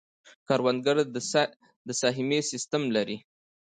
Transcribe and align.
کروندګر 0.47 0.97
د 1.87 1.89
سهمیې 2.01 2.39
سیستم 2.51 2.83
لري. 2.95 3.17